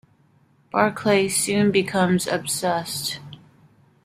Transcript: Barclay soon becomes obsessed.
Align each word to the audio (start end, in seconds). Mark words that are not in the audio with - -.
Barclay 0.71 1.29
soon 1.29 1.69
becomes 1.71 2.25
obsessed. 2.25 3.19